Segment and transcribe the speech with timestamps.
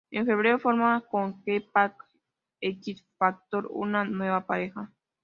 [0.09, 1.93] En febrero forma con X-Pac,
[2.59, 4.91] "X-Factor", una nueva pareja.